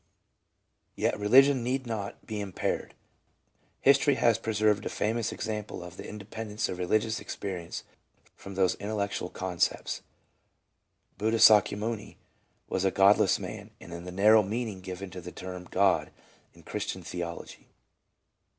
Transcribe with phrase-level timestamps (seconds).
[0.95, 2.95] Yet religion need not be impaired.
[3.81, 7.83] History has preserved a famous example of the in dependence of religious experience
[8.35, 10.01] from those intellectual con cepts.
[11.19, 12.15] Buddha Sakyamuni
[12.67, 16.09] was a godless man, in the narrow meaning given to the term God
[16.55, 17.67] in Christian theology.